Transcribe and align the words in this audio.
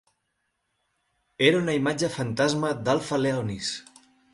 Era 1.49 1.61
una 1.65 1.77
imatge 1.83 2.13
fantasma 2.17 2.77
d'Alpha 2.89 3.25
Leonis. 3.25 3.75